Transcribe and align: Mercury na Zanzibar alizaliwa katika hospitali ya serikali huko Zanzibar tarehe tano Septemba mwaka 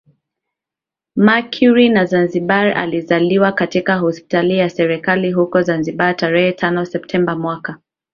Mercury 1.15 1.89
na 1.89 2.05
Zanzibar 2.05 2.77
alizaliwa 2.77 3.51
katika 3.51 3.97
hospitali 3.97 4.57
ya 4.57 4.69
serikali 4.69 5.31
huko 5.31 5.61
Zanzibar 5.61 6.15
tarehe 6.15 6.51
tano 6.53 6.85
Septemba 6.85 7.35
mwaka 7.35 7.77